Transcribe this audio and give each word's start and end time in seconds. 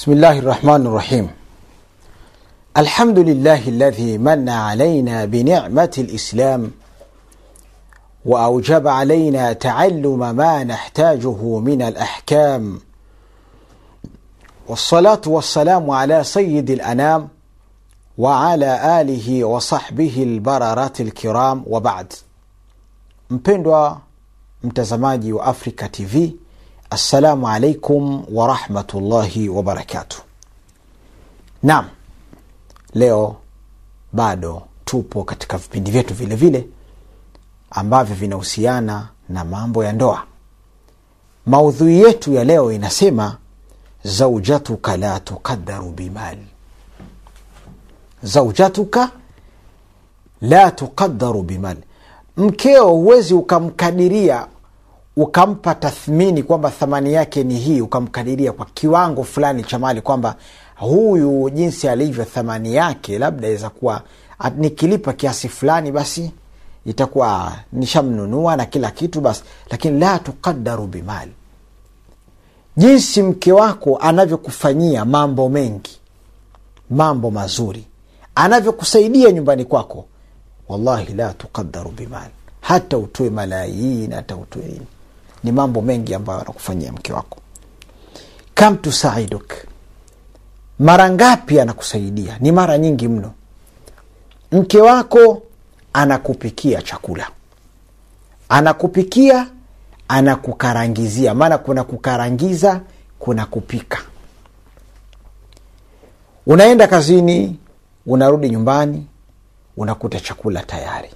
بسم 0.00 0.12
الله 0.12 0.38
الرحمن 0.38 0.86
الرحيم. 0.86 1.30
الحمد 2.76 3.18
لله 3.18 3.68
الذي 3.68 4.18
من 4.18 4.48
علينا 4.48 5.24
بنعمة 5.24 5.90
الإسلام 5.98 6.70
وأوجب 8.24 8.88
علينا 8.88 9.52
تعلم 9.52 10.36
ما 10.36 10.64
نحتاجه 10.64 11.58
من 11.58 11.82
الأحكام. 11.82 12.80
والصلاة 14.68 15.20
والسلام 15.26 15.90
على 15.90 16.24
سيد 16.24 16.70
الأنام 16.70 17.28
وعلى 18.18 19.00
آله 19.00 19.44
وصحبه 19.44 20.22
البررات 20.22 21.00
الكرام. 21.00 21.64
وبعد 21.66 22.12
mpendwa 23.30 24.00
mtazamaji 24.64 25.32
wa 25.32 25.44
africa 25.44 25.88
assalamu 26.90 27.48
alaikum 27.48 28.24
warahmatullahi 28.32 29.48
wabarakatuh 29.48 30.18
naam 31.62 31.84
leo 32.94 33.36
bado 34.12 34.62
tupo 34.84 35.24
katika 35.24 35.58
vipindi 35.58 35.90
vyetu 35.90 36.14
vile 36.14 36.36
vile 36.36 36.66
ambavyo 37.70 38.16
vinahusiana 38.16 39.08
na 39.28 39.44
mambo 39.44 39.84
ya 39.84 39.92
ndoa. 39.92 40.24
Maudhui 41.46 41.98
yetu 42.00 42.32
ya 42.32 42.44
leo 42.44 42.72
inasema 42.72 43.36
zaujatuka 44.04 44.96
la 44.96 45.20
tuqadaru 45.20 45.90
bimali 45.90 46.46
zaujatuka 48.22 49.10
la 50.40 50.70
tuqadaru 50.70 51.42
bimali 51.42 51.80
mkeo 52.36 52.88
huwezi 52.88 53.34
ukamkadiria 53.34 54.46
ukampa 55.22 55.74
tathmini 55.74 56.42
kwamba 56.42 56.70
thamani 56.70 57.12
yake 57.12 57.44
ni 57.44 57.58
hii 57.58 57.80
ukamkadiria 57.80 58.52
kwa 58.52 58.66
kiwango 58.66 59.24
fulani 59.24 59.64
cha 59.64 59.78
mali 59.78 60.00
kwamba 60.00 60.36
huyu 60.76 61.50
jinsi 61.50 61.88
alivyo 61.88 62.24
thamani 62.24 62.74
yake 62.74 63.18
labda 63.18 63.48
aweza 63.48 63.70
kuwa 63.70 64.02
nikilipa 64.56 65.12
kiasi 65.12 65.48
fulani 65.48 65.92
basi 65.92 66.30
itakuwa 66.86 67.52
nishamnunua 67.72 68.56
na 68.56 68.66
kila 68.66 68.90
kitu 68.90 69.20
basi 69.20 69.42
lakini 69.70 70.00
la 70.00 70.18
tukadaru 70.18 70.86
bimali. 70.86 71.32
Jinsi 72.76 73.22
mke 73.22 73.52
wako 73.52 73.96
anavyokufanyia 73.96 75.04
mambo 75.04 75.48
mengi 75.48 75.98
mambo 76.90 77.30
mazuri 77.30 77.86
anavyokusaidia 78.34 79.32
nyumbani 79.32 79.64
kwako 79.64 80.04
wallahi 80.68 81.14
la 81.14 81.32
tukadaru 81.34 81.90
bimali. 81.90 82.32
Hata 82.60 82.98
utoe 82.98 83.30
malaini 83.30 84.14
hata 84.14 84.36
utoe 84.36 84.62
nini 84.62 84.86
ni 85.44 85.52
mambo 85.52 85.82
mengi 85.82 86.14
ambayo 86.14 86.40
anakufanyia 86.40 86.92
mke 86.92 87.12
wako. 87.12 87.38
Kam 88.54 88.76
tusaiduk 88.76 89.52
mara 90.78 91.10
ngapi 91.10 91.60
anakusaidia? 91.60 92.36
Ni 92.40 92.52
mara 92.52 92.78
nyingi 92.78 93.08
mno. 93.08 93.32
Mke 94.52 94.80
wako 94.80 95.42
anakupikia 95.92 96.82
chakula. 96.82 97.30
Anakupikia 98.48 99.46
anakukarangizia. 100.08 101.34
Maana 101.34 101.58
kuna 101.58 101.84
kukarangiza 101.84 102.80
kuna 103.18 103.46
kupika. 103.46 103.98
Unaenda 106.46 106.86
kazini 106.86 107.58
unarudi 108.06 108.50
nyumbani 108.50 109.06
unakuta 109.76 110.20
chakula 110.20 110.62
tayari. 110.62 111.10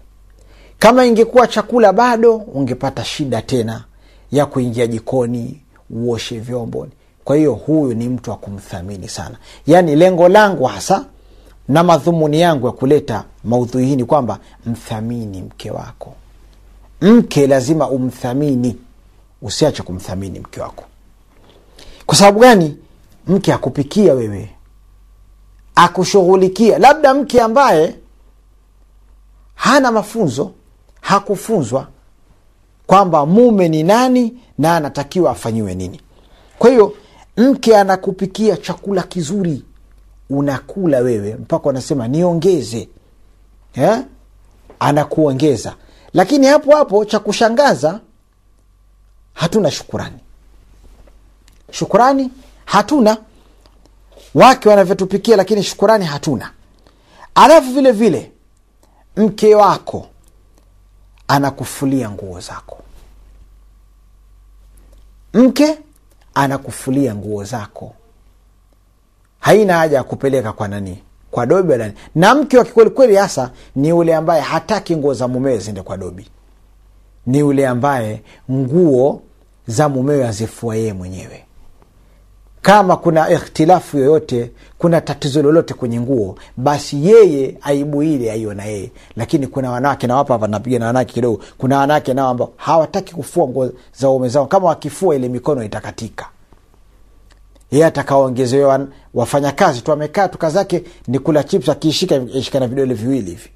Kama 0.79 1.05
ingekuwa 1.05 1.47
chakula 1.47 1.93
bado 1.93 2.37
ungepata 2.37 3.05
shida 3.05 3.43
tena 3.43 3.85
ya 4.33 4.47
kuingia 4.47 4.87
jikoni 4.87 5.61
uoshe 5.91 6.39
vyombo. 6.41 6.89
Kwa 7.25 7.37
hiyo 7.37 7.53
huyu 7.55 7.95
ni 7.95 8.09
mtu 8.09 8.31
wa 8.31 8.37
kumthamini 8.37 9.09
sana. 9.09 9.37
Yaani 9.67 9.97
lengo 9.97 10.29
langu 10.29 10.65
hasa 10.65 11.05
na 11.69 11.83
madhumuni 11.83 12.41
yangu 12.41 12.67
ya 12.67 12.73
kuleta 12.73 13.25
maudhui 13.45 13.87
hii 13.87 13.97
ni 13.97 14.05
kwamba 14.05 14.39
mthamini 14.67 15.43
mke 15.43 15.71
wako. 15.71 16.15
Mke 17.01 17.47
lazima 17.47 17.89
umthamini. 17.91 18.77
Usiache 19.43 19.83
kumthamini 19.83 20.39
mke 20.41 20.61
wako. 20.61 20.85
Kwa 22.07 22.17
sababu 22.17 22.39
gani? 22.41 22.77
Mke 23.27 23.53
akupikia 23.53 24.15
wewe. 24.15 24.51
Akushughulikia. 25.75 26.79
Labda 26.79 27.15
mke 27.15 27.41
ambaye 27.41 27.95
hana 29.55 29.93
mafunzo 29.93 30.53
hakufunzwa 31.01 31.89
kwamba 32.87 33.27
mume 33.27 33.69
ni 33.69 33.83
nani 33.83 34.39
na 34.59 34.77
anatakiwa 34.77 35.31
afanyiwe 35.31 35.75
nini. 35.75 36.01
Kwa 36.59 36.71
hiyo 36.71 36.95
mke 37.37 37.77
anakupikia 37.77 38.57
chakula 38.57 39.03
kizuri 39.03 39.63
unakula 40.31 40.99
wewe 40.99 41.35
mpaka 41.35 41.71
anasema 41.71 42.09
niongeze. 42.09 42.89
Eh? 43.75 43.99
anakuongeza. 44.81 45.75
Lakini 46.13 46.47
hapo 46.47 46.77
hapo 46.77 47.05
cha 47.05 47.19
kushangaza 47.19 48.01
hatuna 49.35 49.71
shukurani. 49.71 50.19
Shukurani 51.71 52.31
hatuna. 52.65 53.17
Wake 54.35 54.69
wanavyotupikia 54.69 55.37
lakini 55.37 55.63
shukurani 55.63 56.05
hatuna. 56.05 56.51
Alafu 57.35 57.71
vile 57.73 57.93
vile 57.93 58.33
mke 59.17 59.55
wako 59.55 60.07
anakufulia 61.29 62.11
nguo 62.11 62.41
zako. 62.41 62.79
Mke 65.35 65.79
anakufulia 66.35 67.15
nguo 67.15 67.45
zako. 67.45 67.95
Haina 69.41 69.77
haja 69.77 69.97
ya 69.97 70.05
kupeleka 70.05 70.53
kwa 70.53 70.69
nani 70.69 71.03
kwa 71.31 71.47
dobi 71.47 71.73
wala 71.73 71.93
na 72.15 72.35
mke 72.35 72.59
wa 72.59 72.65
kikwelikweli 72.65 73.17
hasa 73.17 73.51
ni 73.77 73.89
yule 73.89 74.15
ambaye 74.15 74.41
hataki 74.43 74.97
nguo 74.97 75.15
za 75.15 75.29
mumewe 75.29 75.59
ziende 75.59 75.83
kwa 75.83 75.97
dobi. 75.97 76.29
Ni 77.27 77.39
yule 77.39 77.67
ambaye 77.69 78.23
nguo 78.51 79.23
za 79.67 79.89
mumewe 79.89 80.29
azifua 80.29 80.77
yeye 80.77 80.93
mwenyewe 80.93 81.45
kama 82.65 82.97
kuna 82.97 83.31
ikhtilafu 83.31 83.99
yoyote 83.99 84.51
kuna 84.79 85.01
tatizo 85.01 85.43
lolote 85.43 85.75
kwenye 85.75 86.01
nguo 86.01 86.37
basi 86.57 87.07
yeye 87.09 87.59
aibu 87.63 88.03
ile 88.03 88.33
aiona 88.33 88.65
yeye. 88.65 88.91
Lakini 89.17 89.47
kuna 89.47 89.71
wanawake 89.71 90.07
nawapa 90.07 90.35
hapa 90.35 90.47
napiga 90.49 90.79
na 90.79 90.87
wanawake 90.87 91.13
kidogo 91.13 91.41
kuna 91.59 91.79
wanawake 91.79 92.15
nao 92.15 92.29
ambao 92.29 92.53
hawataki 92.57 93.15
kufua 93.15 93.49
nguo 93.49 93.71
za 93.97 94.09
ume 94.11 94.29
zao. 94.29 94.47
Kama 94.47 94.67
wakifua 94.69 95.17
ile 95.17 95.29
mikono 95.29 95.65
itakatika. 95.65 96.27
Yeye 97.71 97.87
atakaongezewa 97.87 98.87
wafanyakazi. 99.15 99.81
Tu 99.81 99.93
amekaa 99.93 100.29
tu 100.29 100.39
kazi 100.39 100.83
ni 101.09 101.19
kula 101.19 101.45
chips 101.45 101.69
akiishika 101.69 102.17
ishika 102.17 102.61
na 102.61 102.67
vidole 102.67 102.95
viwili 102.95 103.31
hivi. 103.31 103.49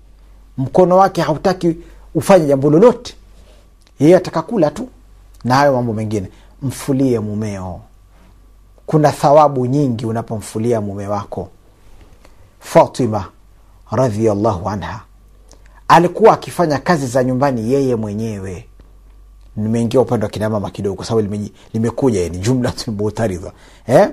Mkono 0.59 0.97
wake 0.97 1.23
hautaki 1.23 1.77
ufanye 2.15 2.47
jambo 2.47 2.71
lolote. 2.71 3.15
Yeye 4.01 4.17
atakakula 4.17 4.71
tu 4.71 4.89
na 5.45 5.55
hayo 5.55 5.73
mambo 5.73 5.93
mengine. 5.93 6.29
Mfulie 6.63 7.21
mumeo 7.21 7.81
kuna 8.89 9.13
thawabu 9.13 9.67
nyingi 9.67 10.07
unapomfulia 10.07 10.81
mume 10.81 11.07
wako. 11.07 11.49
Fatima 12.61 13.25
radhiallahu 13.91 14.69
anha 14.69 15.01
alikuwa 15.89 16.33
akifanya 16.33 16.79
kazi 16.79 17.07
za 17.07 17.25
nyumbani 17.25 17.73
yeye 17.73 17.97
mwenyewe. 17.97 18.69
Nimeingia 19.57 20.01
upande 20.01 20.25
wa 20.27 20.31
kinamama 20.31 20.71
kidogo 20.71 20.97
kwa 20.97 21.05
sababu 21.05 21.39
limekuja 21.75 22.29
ni 22.29 22.39
jumla 22.39 22.73
mutaridha 22.87 23.53
eh? 23.87 24.11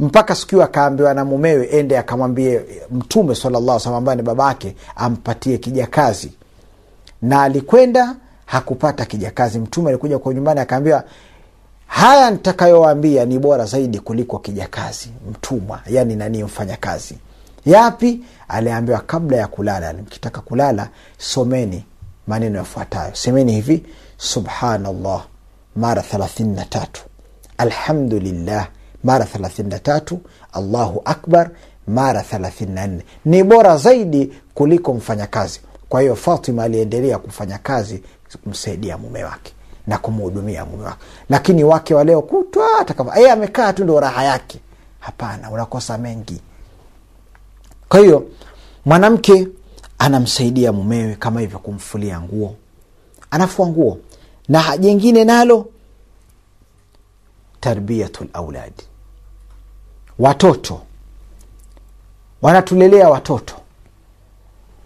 mpaka 0.00 0.34
siku 0.34 0.62
akaambiwa 0.62 1.14
na 1.14 1.24
mumewe 1.24 1.66
ende 1.66 1.98
akamwambie 1.98 2.60
mtume 2.90 3.34
salllah 3.34 3.80
salam 3.80 3.98
ambaye 3.98 4.16
ni 4.16 4.22
babake 4.22 4.76
ampatie 4.96 5.58
kijakazi. 5.58 6.32
Na 7.22 7.42
alikwenda 7.42 8.16
hakupata 8.46 9.04
kijakazi. 9.04 9.58
Mtume 9.58 9.88
alikuja 9.88 10.18
kwa 10.18 10.34
nyumbani 10.34 10.60
akaambiwa 10.60 11.04
haya 11.94 12.30
nitakayowaambia 12.30 13.24
ni 13.24 13.38
bora 13.38 13.64
zaidi 13.64 13.98
kuliko 13.98 14.38
kijakazi 14.38 15.08
mtumwa 15.30 15.80
yani 15.86 16.16
nani 16.16 16.44
mfanyakazi 16.44 17.18
yapi? 17.66 18.20
Aliambiwa 18.48 18.98
kabla 19.00 19.36
ya 19.36 19.46
kulala 19.46 19.92
mkitaka 19.92 20.40
kulala 20.40 20.88
someni 21.18 21.84
maneno 22.26 22.58
yafuatayo. 22.58 23.14
Semeni 23.14 23.52
hivi 23.52 23.82
subhanallah 24.16 25.24
mara 25.76 26.02
thelathini 26.02 26.56
na 26.56 26.64
tatu. 26.64 27.02
Alhamdulillah 27.58 28.68
mara 29.04 29.24
thelathini 29.24 29.68
na 29.68 29.78
tatu. 29.78 30.20
Allahu 30.52 31.02
akbar 31.04 31.50
mara 31.86 32.22
thelathini 32.22 32.72
na 32.72 32.86
nne. 32.86 33.02
Ni 33.24 33.42
bora 33.44 33.76
zaidi 33.76 34.32
kuliko 34.54 34.94
mfanyakazi 34.94 35.60
kwa 35.88 36.00
hiyo 36.00 36.16
fatima 36.16 36.62
aliendelea 36.64 37.18
kufanya 37.18 37.58
kazi 37.58 38.02
kumsaidia 38.44 38.98
mume 38.98 39.24
wake 39.24 39.52
na 39.86 39.98
kumhudumia 39.98 40.64
mume 40.64 40.84
wake. 40.84 40.98
Lakini 41.28 41.64
wake 41.64 41.94
waleo 41.94 42.22
kutwa 42.22 42.66
yeye 43.16 43.30
amekaa 43.30 43.72
tu 43.72 43.84
ndo 43.84 44.00
raha 44.00 44.24
yake. 44.24 44.60
Hapana 45.00 45.50
unakosa 45.50 45.98
mengi. 45.98 46.40
Kwa 47.88 48.00
hiyo 48.00 48.26
mwanamke 48.84 49.48
anamsaidia 49.98 50.72
mumewe 50.72 51.14
kama 51.14 51.40
hivyo 51.40 51.58
kumfulia 51.58 52.20
nguo. 52.20 52.54
Anafua 53.30 53.66
nguo. 53.66 53.98
Na 54.48 54.76
jengine 54.78 55.24
nalo 55.24 55.66
tarbiyatu 57.60 58.26
lauladi 58.34 58.82
watoto. 60.18 60.80
Wanatulelea 62.42 63.08
watoto. 63.08 63.54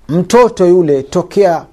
Mtoto 0.08 0.66
yule 0.66 1.02
tokea 1.02 1.66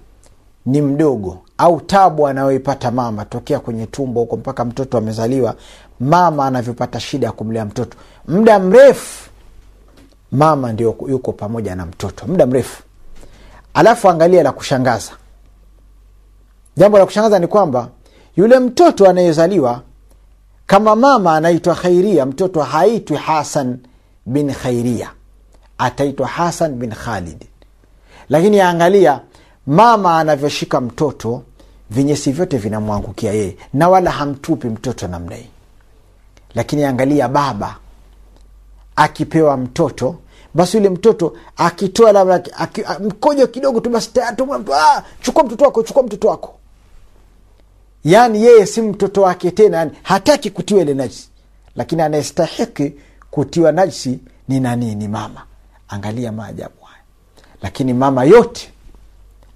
ni 0.65 0.81
mdogo 0.81 1.44
au 1.57 1.81
tabu 1.81 2.27
anayoipata 2.27 2.91
mama 2.91 3.25
tokea 3.25 3.59
kwenye 3.59 3.85
tumbo 3.87 4.19
huko 4.19 4.37
mpaka 4.37 4.65
mtoto 4.65 4.97
amezaliwa 4.97 5.55
mama 5.99 6.45
anavyopata 6.45 6.99
shida 6.99 7.27
ya 7.27 7.31
kumlea 7.33 7.65
mtoto. 7.65 7.97
Muda 8.27 8.59
mrefu 8.59 9.29
mama 10.31 10.73
ndio 10.73 10.95
yuko 11.09 11.31
pamoja 11.33 11.75
na 11.75 11.85
mtoto 11.85 12.27
muda 12.27 12.45
mrefu. 12.45 12.83
Alafu 13.73 14.09
angalia 14.09 14.43
la 14.43 14.51
kushangaza. 14.51 15.11
Jambo 16.77 16.97
la 16.97 17.05
kushangaza 17.05 17.39
ni 17.39 17.47
kwamba 17.47 17.87
yule 18.35 18.59
mtoto 18.59 19.09
anayezaliwa 19.09 19.81
kama 20.67 20.95
mama 20.95 21.35
anaitwa 21.35 21.75
khairia 21.75 22.25
mtoto 22.25 22.61
haitwi 22.61 23.17
hasan 23.17 23.77
bin 24.25 24.53
khairia 24.53 25.11
ataitwa 25.77 26.27
hasan 26.27 26.71
bin 26.75 26.91
khalid. 26.91 27.45
Lakini 28.29 28.61
angalia 28.61 29.19
mama 29.67 30.19
anavyoshika 30.19 30.81
mtoto 30.81 31.43
vinyesi 31.89 32.31
vyote 32.31 32.57
vinamwangukia 32.57 33.33
yeye 33.33 33.57
na 33.73 33.89
wala 33.89 34.11
hamtupi 34.11 34.67
mtoto 34.67 35.07
namna 35.07 35.35
hii. 35.35 35.49
Lakini 36.55 36.83
angalia 36.83 37.27
baba 37.27 37.75
akipewa 38.95 39.57
mtoto 39.57 40.15
basi 40.53 40.77
yule 40.77 40.89
mtoto 40.89 41.37
akitoa 41.57 42.11
labda 42.11 42.43
aki, 42.57 42.83
mkojo 42.99 43.47
kidogo 43.47 43.79
tu 43.79 43.89
basi 43.89 44.09
ah, 44.21 45.03
chukua 45.21 45.43
mtoto 45.43 45.65
wako 45.65 45.83
chukua 45.83 46.03
mtoto 46.03 46.27
wako. 46.27 46.55
Yaani 48.03 48.43
yeye 48.43 48.65
si 48.65 48.81
mtoto 48.81 49.21
wake 49.21 49.51
tena 49.51 49.77
yani 49.77 49.91
hataki 50.03 50.49
kutiwa 50.49 50.81
ile 50.81 50.93
najisi. 50.93 51.29
Lakini 51.75 52.01
anayestahiki 52.01 52.93
kutiwa 53.31 53.71
najisi 53.71 54.19
ni 54.47 54.59
nani? 54.59 54.95
Ni 54.95 55.07
mama. 55.07 55.45
Angalia 55.87 56.31
maajabu 56.31 56.81
haya. 56.83 57.01
Lakini 57.61 57.93
mama 57.93 58.23
yote 58.23 58.71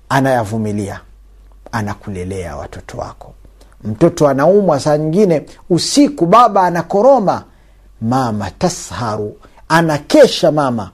anayavumilia 0.10 1.02
anakulelea 1.72 2.56
watoto 2.56 2.98
wako. 2.98 3.34
Mtoto 3.84 4.28
anaumwa 4.28 4.80
saa 4.80 4.98
nyingine 4.98 5.46
usiku 5.70 6.26
baba 6.26 6.64
anakoroma 6.64 7.44
mama 8.02 8.52
tasharu 8.52 9.38
anakesha 9.70 10.52
mama. 10.52 10.92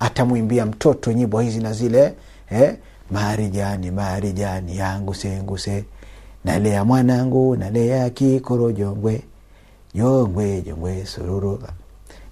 Atamwimbia 0.00 0.66
mtoto 0.66 1.12
nyimbo 1.12 1.40
hizi 1.40 1.60
na 1.60 1.72
zile 1.72 2.14
eh, 2.50 2.74
marijani 3.10 3.90
marijani 3.90 4.76
yangu 4.76 5.14
senguse 5.14 5.84
nalea 6.44 6.84
mwanangu 6.84 7.56
nalea 7.56 8.10
kikoro 8.10 8.72
jongwe 8.72 9.22
jongwe 9.94 10.60
jongwe 10.62 11.06
sururu. 11.06 11.62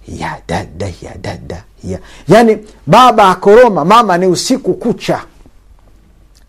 Ya 0.07 0.41
dada 0.47 0.85
ya 0.85 1.17
dada 1.21 1.63
ya. 1.83 1.99
Yani 2.27 2.57
baba 2.87 3.29
akoroma 3.29 3.85
mama 3.85 4.17
ni 4.17 4.25
usiku 4.27 4.73
kucha 4.73 5.23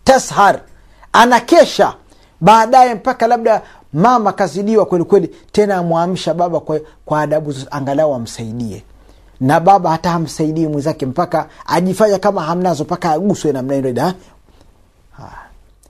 tashar. 0.07 0.59
Anakesha. 1.13 1.93
Baadaye 2.41 2.95
mpaka 2.95 3.27
labda 3.27 3.61
mama 3.93 4.33
kazidiwa 4.33 4.85
kwelikweli 4.85 5.27
tena 5.51 5.77
amwamsha 5.77 6.33
baba 6.33 6.59
kwa, 6.59 6.79
kwa 7.05 7.21
adabu 7.21 7.53
angalau 7.71 8.13
amsaidie. 8.15 8.83
Na 9.41 9.59
baba 9.59 9.89
hata 9.89 10.09
hamsaidii 10.09 10.67
mwenzake 10.67 11.05
mpaka 11.05 11.47
ajifanya 11.65 12.19
kama 12.19 12.43
hamnazo 12.43 12.83
mpaka 12.83 13.11
aguswe 13.11 13.51
namna 13.51 14.13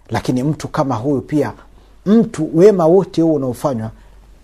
lakini 0.10 0.44
mtu 0.44 0.68
kama 0.68 0.96
huyu 0.96 1.22
pia 1.22 1.54
mtu 2.06 2.50
wema 2.54 2.86
wote 2.86 3.22
huo 3.22 3.34
unaofanywa 3.34 3.92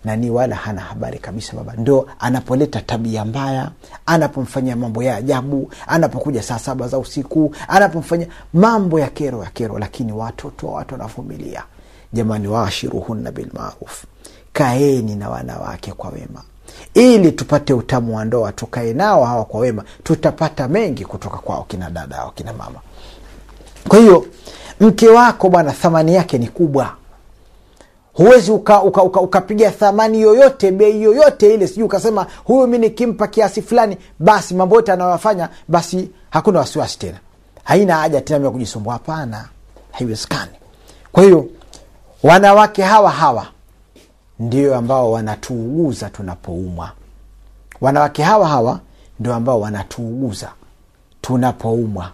nani 0.04 0.30
wala 0.30 0.56
hana 0.56 0.80
habari 0.80 1.18
kabisa 1.18 1.52
baba. 1.56 1.72
Ndo 1.76 2.08
anapoleta 2.18 2.80
tabia 2.80 3.24
mbaya 3.24 3.70
anapomfanyia 4.06 4.76
mambo 4.76 5.02
ya 5.02 5.16
ajabu 5.16 5.70
anapokuja 5.86 6.42
saa 6.42 6.58
saba 6.58 6.88
za 6.88 6.98
usiku 6.98 7.54
anapomfanyia 7.68 8.26
mambo 8.54 9.00
ya 9.00 9.06
kero 9.08 9.44
ya 9.44 9.50
kero. 9.50 9.78
Lakini 9.78 10.12
watoto 10.12 10.66
watu 10.66 10.94
wanavumilia. 10.94 11.62
Jamani 12.12 12.48
waashiruhunna 12.48 13.30
bilmaruf 13.32 14.04
kaeni 14.52 15.16
na 15.16 15.30
wanawake 15.30 15.92
kwa 15.92 16.10
wema. 16.10 16.42
Ili 16.94 17.32
tupate 17.32 17.72
utamu 17.74 18.16
wa 18.16 18.24
ndoa 18.24 18.52
tukae 18.52 18.92
nao 18.92 19.24
hawa 19.24 19.44
kwa 19.44 19.60
wema 19.60 19.84
tutapata 20.02 20.68
mengi 20.68 21.04
kutoka 21.04 21.36
kwao 21.36 21.64
kina 21.68 21.90
dada 21.90 22.30
kina 22.34 22.52
mama. 22.52 22.78
Kwa 23.88 23.98
hiyo 23.98 24.26
mke 24.80 25.08
wako 25.08 25.48
bwana 25.48 25.72
thamani 25.72 26.14
yake 26.14 26.38
ni 26.38 26.48
kubwa 26.48 26.96
huwezi 28.14 28.50
ukapiga 28.50 28.82
uka, 28.82 29.02
uka, 29.02 29.20
uka 29.20 29.70
thamani 29.70 30.20
yoyote 30.20 30.70
bei 30.70 31.02
yoyote 31.02 31.54
ile 31.54 31.66
sijui 31.66 31.84
ukasema 31.84 32.26
huyu 32.44 32.66
mi 32.66 32.78
nikimpa 32.78 33.26
kiasi 33.26 33.62
fulani 33.62 33.96
basi 34.18 34.54
mambo 34.54 34.76
yote 34.76 34.92
anayoyafanya 34.92 35.48
basi 35.68 36.10
hakuna 36.30 36.58
wasiwasi 36.58 36.98
tena. 36.98 37.18
Haina 37.64 37.96
haja 37.96 38.20
tena 38.20 38.44
ya 38.44 38.50
kujisumbua 38.50 38.92
hapana. 38.92 39.48
Haiwezekani. 39.92 40.50
Kwa 41.12 41.22
hiyo 41.22 41.46
wanawake 42.22 42.82
hawa 42.82 43.10
hawa 43.10 43.46
ndio 44.38 44.76
ambao 44.76 45.12
wanatuuguza 45.12 46.10
tunapoumwa. 46.10 46.90
Wanawake 47.80 48.22
hawa 48.22 48.48
hawa 48.48 48.80
ndio 49.20 49.34
ambao 49.34 49.60
wanatuuguza 49.60 50.52
tunapoumwa. 51.20 52.10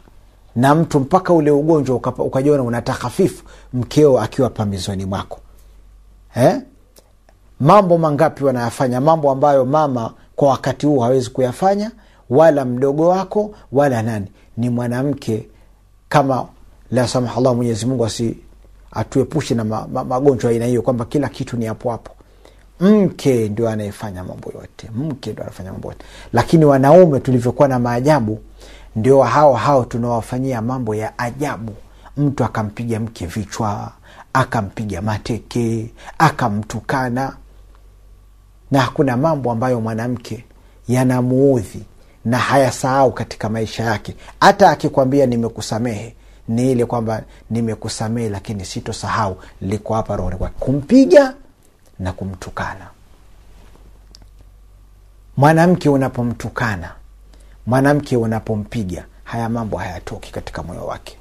Na 0.57 0.75
mtu 0.75 1.01
mpaka 1.01 1.33
ule 1.33 1.51
ugonjwa 1.51 1.97
ukajiona 2.19 2.63
unatahafifu 2.63 3.45
mkeo 3.73 4.21
akiwa 4.21 4.51
pambizoni 4.51 5.05
mwako 5.05 5.39
eh? 6.37 6.61
mambo 7.61 7.99
mangapi 7.99 8.45
wanayafanya? 8.45 9.01
Mambo 9.01 9.31
ambayo 9.31 9.65
mama 9.65 10.15
kwa 10.37 10.49
wakati 10.49 10.87
huu 10.87 10.99
hawezi 10.99 11.31
kuyafanya 11.31 11.91
wala 12.31 12.65
mdogo 12.65 13.09
wako 13.09 13.51
wala 13.73 14.03
nani. 14.03 14.27
Ni 14.57 14.71
mwanamke 14.71 15.49
kama 16.09 16.47
la 16.91 17.09
samahallah 17.09 17.55
mwenyezi 17.57 17.87
mungu 17.87 18.05
asi 18.07 18.39
atuepushe 18.93 19.55
na 19.55 19.65
ma, 19.65 19.87
ma, 20.05 20.21
aina 20.49 20.67
hiyo 20.67 20.83
kwamba 20.83 21.05
kila 21.05 21.29
kitu 21.29 21.57
ni 21.57 21.67
hapo 21.67 21.91
hapo. 21.91 22.13
Mke 22.81 23.49
ndio 23.49 23.69
anayefanya 23.69 24.25
mambo 24.25 24.53
yote. 24.55 24.91
Mke 24.95 25.33
ndio 25.33 25.43
anafanya 25.45 25.73
mambo 25.73 25.89
yote. 25.89 26.05
Lakini 26.33 26.65
wanaume 26.65 27.21
tulivyokuwa 27.21 27.69
na 27.69 27.79
maajabu 27.79 28.39
ndio 28.97 29.23
hao 29.23 29.55
hao 29.55 29.85
tunawafanyia 29.85 30.63
mambo 30.63 30.95
ya 30.95 31.19
ajabu. 31.19 31.73
Mtu 32.17 32.45
akampiga 32.45 33.01
mke 33.01 33.27
vichwa 33.27 33.93
akampiga 34.33 35.03
mateke 35.03 35.91
akamtukana. 36.19 37.37
Na 38.71 38.81
hakuna 38.81 39.17
mambo 39.17 39.53
ambayo 39.53 39.81
mwanamke 39.81 40.45
yanamuudhi 40.89 41.83
na 42.25 42.39
hayasahau 42.39 43.13
katika 43.13 43.49
maisha 43.49 43.85
yake. 43.85 44.17
Hata 44.41 44.71
akikwambia 44.71 45.27
nimekusamehe 45.27 46.15
ni 46.49 46.73
ile 46.73 46.85
kwamba 46.85 47.23
nimekusamehe 47.51 48.29
lakini 48.29 48.65
sitosahau 48.65 49.37
liko 49.61 49.95
hapa 49.95 50.17
rohoni 50.17 50.37
kwake. 50.37 50.55
Kumpiga 50.61 51.35
na 51.99 52.13
kumtukana. 52.13 52.87
Mwanamke 55.37 55.89
unapomtukana 55.89 56.93
mwanamke 57.67 58.17
unapompiga 58.17 59.05
haya 59.25 59.49
mambo 59.49 59.77
hayatoki 59.77 60.33
katika 60.33 60.63
moyo 60.63 60.87
wake. 60.87 61.17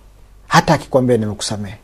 Hata 0.47 0.73
akikwambia 0.73 1.17
nimekusamehe 1.17 1.77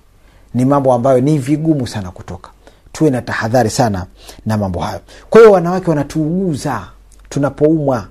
ni 0.55 0.65
mambo 0.65 0.93
ambayo 0.93 1.21
ni 1.21 1.37
vigumu 1.37 1.87
sana 1.87 2.11
kutoka. 2.11 2.49
Tuwe 2.91 3.09
na 3.09 3.21
tahadhari 3.21 3.69
sana 3.69 4.05
na 4.45 4.57
mambo 4.57 4.79
hayo. 4.79 4.99
Kwa 5.29 5.41
hiyo 5.41 5.51
wanawake 5.53 5.89
wanatuuguza 5.89 6.87
tunapoumwa. 7.29 8.07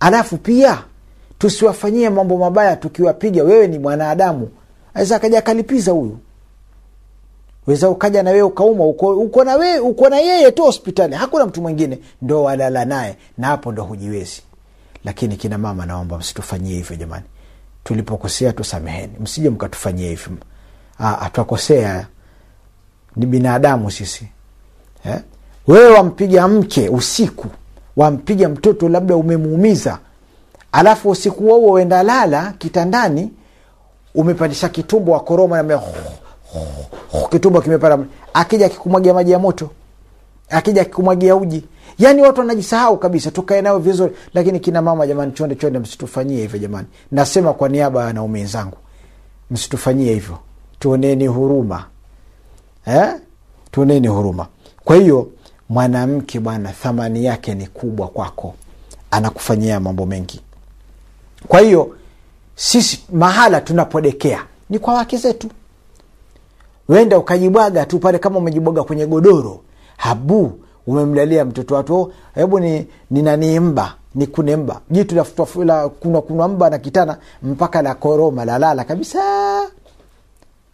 Alafu 0.00 0.36
pia 0.36 0.82
tusiwafanyie 1.38 2.10
mambo 2.10 2.38
mabaya 2.38 2.76
tukiwapiga 2.76 3.44
wewe 3.44 3.66
ni 3.68 3.78
mwanadamu. 3.78 4.48
Aweza 4.94 5.16
akaja 5.16 5.38
akalipiza 5.38 5.92
huyu. 5.92 6.18
Weza 7.66 7.90
ukaja 7.90 8.22
na 8.22 8.30
wewe 8.30 8.42
ukauma 8.42 8.84
uko, 8.84 9.08
uko 9.18 9.44
na 9.44 9.54
wewe 9.56 9.78
uko 9.78 10.08
na 10.08 10.18
yeye 10.18 10.50
tu 10.52 10.62
hospitali. 10.62 11.14
Hakuna 11.14 11.46
mtu 11.46 11.62
mwingine. 11.62 11.98
Ndo 12.22 12.42
walala 12.42 12.84
naye. 12.84 13.16
Na 13.38 13.46
hapo 13.46 13.72
ndo 13.72 13.84
hujiwezi. 13.84 14.42
Lakini 15.04 15.36
kina 15.36 15.58
mama 15.58 15.86
naomba 15.86 16.18
msitufanyie 16.18 16.74
hivyo 16.76 16.96
jamani. 16.96 17.24
Tulipokosea 17.84 18.52
tusameheni. 18.52 19.12
Msije 19.20 19.50
mkatufanyia 19.50 20.08
hivyo 20.08 20.32
twakosea 21.32 22.06
ni 23.16 23.26
binadamu 23.26 23.90
sisi. 23.90 24.28
Eh? 25.06 25.18
wewe 25.66 25.90
wampiga 25.90 26.48
mke 26.48 26.88
usiku 26.88 27.46
wampiga 27.96 28.48
mtoto 28.48 28.88
labda 28.88 29.16
umemuumiza 29.16 29.98
alafu 30.72 31.10
usiku 31.10 31.42
huo 31.44 31.58
uenda 31.72 32.02
lala 32.02 32.54
kitandani 32.58 33.30
umepandisha 34.14 34.68
kitumbo 34.68 35.12
wa 35.12 35.20
koroma 35.20 35.62
na 35.62 35.80
kitumbo 37.30 37.60
kimepata 37.60 37.98
akija 38.34 38.66
akikumwagia 38.66 39.14
maji 39.14 39.30
ya 39.32 39.38
moto 39.38 39.70
akija 40.50 40.82
akikumwagia 40.82 41.36
uji. 41.36 41.64
Yaani 41.98 42.22
watu 42.22 42.40
wanajisahau 42.40 42.96
kabisa 42.98 43.30
tukae 43.30 43.62
nao 43.62 43.78
vizuri. 43.78 44.12
Lakini 44.34 44.60
kina 44.60 44.82
mama 44.82 45.06
jamani 45.06 45.32
chonde 45.32 45.54
chonde 45.54 45.78
msitufanyie 45.78 46.40
hivyo 46.40 46.58
jamani. 46.58 46.86
Nasema 47.10 47.52
kwa 47.52 47.68
niaba 47.68 48.00
ya 48.00 48.06
wanaume 48.06 48.38
wenzangu 48.38 48.76
msitufanyie 49.50 50.12
hivyo 50.14 50.38
tuoneni 50.86 51.26
huruma. 51.26 51.84
Eh? 52.86 53.14
tuoneni 53.70 54.08
huruma. 54.08 54.46
Kwa 54.84 54.96
hiyo 54.96 55.28
mwanamke 55.68 56.40
bwana 56.40 56.72
thamani 56.72 57.24
yake 57.24 57.54
ni 57.54 57.66
kubwa 57.66 58.08
kwako. 58.08 58.54
Anakufanyia 59.10 59.80
mambo 59.80 60.06
mengi. 60.06 60.40
Kwa 61.48 61.60
hiyo 61.60 61.96
sisi 62.54 63.04
mahala 63.12 63.60
tunapodekea 63.60 64.44
ni 64.70 64.78
kwa 64.78 64.94
wake 64.94 65.16
zetu. 65.16 65.48
Wenda 66.88 67.18
ukajibwaga 67.18 67.86
tu 67.86 67.98
pale 67.98 68.18
kama 68.18 68.38
umejibwaga 68.38 68.82
kwenye 68.84 69.06
godoro. 69.06 69.60
Habu 69.96 70.58
umemlalia 70.86 71.44
mtoto 71.44 71.74
watu 71.74 72.12
hebu 72.34 72.60
ni 72.60 72.86
ninaniimba 73.10 73.94
ni 74.14 74.26
kune 74.26 74.56
mba. 74.56 74.80
Jitu 74.90 75.14
la 75.64 75.88
kuna, 75.88 76.20
kuna 76.20 76.48
mba 76.48 76.70
na 76.70 76.78
kitana 76.78 77.16
mpaka 77.42 77.82
la 77.82 77.94
koroma 77.94 78.44
lalala 78.44 78.84
kabisa 78.84 79.20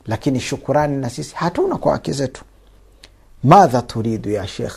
lakini 0.09 0.41
shukurani 0.41 0.97
na 0.97 1.11
sisi 1.11 1.35
hatuna 1.35 1.77
kwa 1.77 1.93
wake 1.93 2.13
zetu. 2.13 2.45
Madha 3.45 3.83
turidu 3.83 4.31
ya 4.31 4.47
shekh 4.47 4.77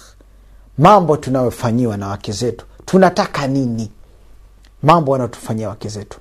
mambo 0.78 1.18
tunayofanyiwa 1.18 1.98
na 1.98 2.08
wake 2.08 2.32
zetu 2.32 2.66
tunataka 2.86 3.48
nini? 3.48 3.92
Mambo 4.84 5.12
wanayotufanyia 5.12 5.70
wake 5.70 5.90
zetu. 5.90 6.20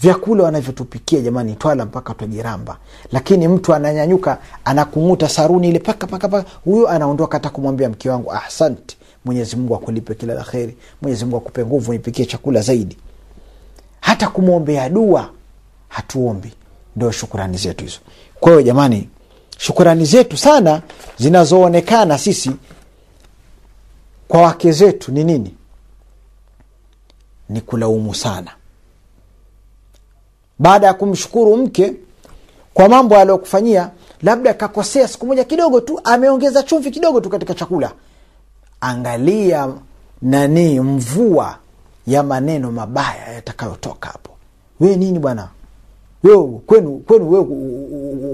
Vyakula 0.00 0.44
wanavyotupikia 0.44 1.20
jamani 1.20 1.54
twala 1.56 1.84
mpaka 1.84 2.14
twajiramba. 2.14 2.76
Lakini 3.12 3.48
mtu 3.48 3.74
ananyanyuka 3.74 4.38
anakung'uta 4.64 5.28
saruni 5.28 5.68
ile 5.68 5.78
paka 5.78 6.06
paka 6.06 6.28
paka 6.28 6.48
huyo 6.64 6.88
anaondoka 6.88 7.36
hata 7.38 7.50
kumwambia 7.50 7.88
mke 7.88 8.10
wangu 8.10 8.32
ahsanti 8.32 8.96
mwenyezi 9.24 9.56
mungu 9.56 9.74
akulipe 9.74 10.14
kila 10.14 10.34
la 10.34 10.44
kheri. 10.44 10.76
Mwenyezi 11.02 11.24
akupe 11.36 11.64
nguvu 11.64 11.92
nipikie 11.92 12.26
chakula 12.26 12.60
zaidi. 12.60 12.96
Hata 14.00 14.28
kumwombea 14.28 14.88
dua 14.88 15.30
hatuombi 15.88 16.52
ndio 16.96 17.10
shukurani 17.10 17.56
zetu 17.56 17.84
hizo. 17.84 17.98
Kwa 18.40 18.50
hiyo 18.52 18.62
jamani 18.62 19.08
shukurani 19.58 20.04
zetu 20.04 20.36
sana 20.36 20.82
zinazoonekana 21.18 22.18
sisi 22.18 22.50
kwa 24.28 24.42
wake 24.42 24.72
zetu 24.72 25.12
ni 25.12 25.24
nini? 25.24 25.54
Ni 27.48 27.60
kulaumu 27.60 28.14
sana. 28.14 28.50
Baada 30.58 30.86
ya 30.86 30.94
kumshukuru 30.94 31.56
mke 31.56 31.92
kwa 32.74 32.88
mambo 32.88 33.16
aliyokufanyia 33.16 33.90
labda 34.22 34.54
kakosea 34.54 35.08
siku 35.08 35.26
moja 35.26 35.44
kidogo 35.44 35.80
tu 35.80 36.00
ameongeza 36.04 36.62
chumvi 36.62 36.90
kidogo 36.90 37.20
tu 37.20 37.30
katika 37.30 37.54
chakula. 37.54 37.92
Angalia 38.80 39.72
nani 40.22 40.80
mvua 40.80 41.58
ya 42.06 42.22
maneno 42.22 42.72
mabaya 42.72 43.32
yatakayotoka 43.34 44.08
hapo. 44.08 44.30
We 44.80 44.96
nini 44.96 45.18
bwana 45.18 45.48
we 46.22 46.36
kwenu 46.66 46.98
kwenu 46.98 47.30
wewe 47.30 47.46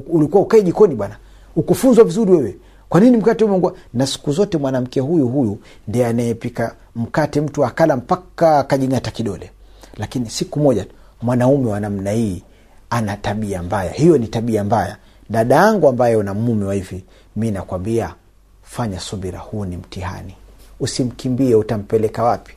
ulikuwa 0.09 0.42
ukae 0.42 0.62
jikoni 0.62 0.95
bwana. 0.95 1.16
Ukufunzwa 1.57 2.04
vizuri 2.04 2.33
wewe. 2.33 2.57
Kwa 2.88 3.00
nini 3.00 3.16
mkate 3.16 3.45
umeungua 3.45 3.75
na 3.95 4.07
siku 4.07 4.33
zote 4.33 4.59
mwanamke 4.59 5.00
huyu 5.00 5.28
huyu 5.28 5.59
ndiye 5.88 6.07
anayepika 6.07 6.75
mkate 6.97 7.40
mtu 7.40 7.64
akala 7.64 7.97
mpaka 7.97 8.59
akajing'ata 8.59 9.11
kidole. 9.11 9.50
Lakini 9.97 10.30
siku 10.30 10.61
moja 10.61 10.87
mwanaume 11.23 11.71
wa 11.71 11.80
namna 11.80 12.11
hii 12.11 12.42
ana 12.90 13.16
tabia 13.16 13.62
mbaya. 13.62 13.92
Hiyo 13.92 14.18
ni 14.18 14.26
tabia 14.28 14.64
mbaya. 14.64 14.97
Dada 15.30 15.54
yangu 15.57 15.88
ambaye 15.88 16.16
una 16.16 16.35
mume 16.35 16.64
wa 16.64 16.75
hivi 16.75 17.04
mi 17.37 17.50
nakwambia 17.50 18.14
fanya 18.62 19.00
subira 19.00 19.38
huu 19.38 19.64
ni 19.64 19.76
mtihani. 19.76 20.35
Usimkimbie 20.80 21.54
utampeleka 21.54 22.23
wapi? 22.25 22.52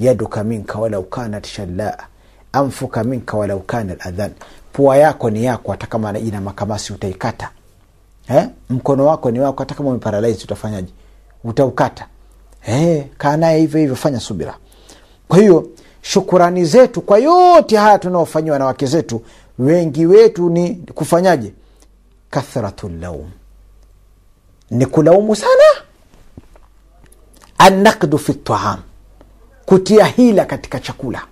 Yaduka 0.00 0.44
minka 0.44 0.78
walau 0.78 1.02
kanat 1.02 1.46
shallaa 1.46 1.96
amfuka 2.52 3.04
minka 3.04 3.36
walau 3.36 3.60
kana 3.60 3.96
ladhan 4.04 4.30
pua 4.72 4.96
yako 4.96 5.30
ni 5.30 5.44
yako 5.44 5.70
hata 5.70 5.86
kama 5.86 6.18
ina 6.18 6.40
makamasi 6.40 6.92
utaikata. 6.92 7.50
Eh? 8.28 8.48
mkono 8.70 9.06
wako 9.06 9.30
ni 9.30 9.40
wako 9.40 9.58
hata 9.58 9.74
kama 9.74 9.88
umeparalaizi 9.90 10.44
utafanyaje? 10.44 10.92
Utaukata. 11.44 12.06
Eh, 12.66 13.06
kaa 13.18 13.36
naye 13.36 13.60
hivyo 13.60 13.80
hivyo 13.80 13.96
fanya 13.96 14.20
subira. 14.20 14.56
Kwa 15.28 15.38
hiyo 15.38 15.68
shukurani 16.02 16.64
zetu 16.64 17.00
kwa 17.00 17.18
yote 17.18 17.76
haya 17.76 17.98
tunaofanyiwa 17.98 18.58
na 18.58 18.66
wake 18.66 18.86
zetu 18.86 19.22
wengi 19.58 20.06
wetu 20.06 20.50
ni 20.50 20.74
kufanyaje? 20.74 21.52
Kathratu 22.30 22.88
laum. 22.88 23.30
Ni 24.70 24.86
kulaumu 24.86 25.36
sana. 25.36 25.64
Annakdu 27.58 28.18
fi 28.18 28.34
taam 28.34 28.78
kutia 29.66 30.04
hila 30.04 30.44
katika 30.44 30.80
chakula. 30.80 31.22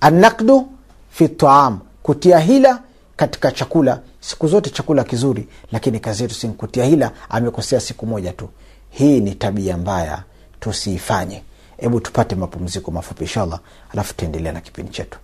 Annakdu 0.00 0.68
fi 1.10 1.28
taam 1.28 1.80
kutia 2.02 2.38
hila 2.38 2.82
katika 3.16 3.52
chakula. 3.52 4.00
Siku 4.20 4.48
zote 4.48 4.70
chakula 4.70 5.04
kizuri 5.04 5.48
lakini 5.72 6.00
kazi 6.00 6.22
yetu 6.22 6.34
sinkutia 6.34 6.84
hila. 6.84 7.10
Amekosea 7.28 7.80
siku 7.80 8.06
moja 8.06 8.32
tu. 8.32 8.48
Hii 8.90 9.20
ni 9.20 9.34
tabia 9.34 9.76
mbaya. 9.78 10.22
Tusiifanye. 10.60 11.42
Hebu 11.76 12.00
tupate 12.00 12.34
mapumziko 12.34 12.90
mafupi 12.90 13.24
inshallah. 13.24 13.60
Alafu 13.92 14.14
tuendelea 14.14 14.52
na 14.52 14.60
kipindi 14.60 14.92
chetu 14.92 15.18